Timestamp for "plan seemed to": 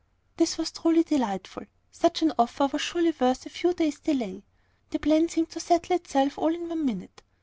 4.97-5.59